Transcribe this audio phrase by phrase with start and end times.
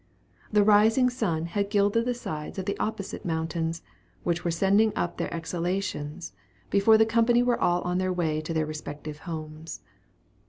[0.51, 3.83] The rising sun had gilded the sides of the opposite mountains,
[4.23, 6.33] which were sending up their exhalations,
[6.71, 9.81] before the company were all on their way to their respective homes.